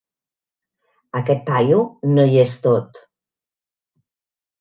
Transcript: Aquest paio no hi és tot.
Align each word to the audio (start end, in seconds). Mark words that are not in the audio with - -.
Aquest 1.19 1.43
paio 1.49 1.81
no 2.13 2.25
hi 2.31 2.39
és 2.45 2.55
tot. 2.65 2.97